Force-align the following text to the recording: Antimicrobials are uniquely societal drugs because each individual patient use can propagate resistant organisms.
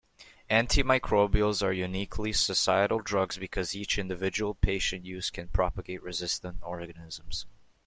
Antimicrobials 0.49 1.61
are 1.61 1.71
uniquely 1.71 2.33
societal 2.33 3.01
drugs 3.01 3.37
because 3.37 3.75
each 3.75 3.99
individual 3.99 4.55
patient 4.55 5.05
use 5.05 5.29
can 5.29 5.47
propagate 5.49 6.01
resistant 6.01 6.57
organisms. 6.63 7.45